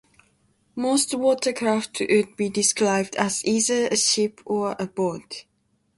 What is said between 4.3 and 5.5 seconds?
or a boat.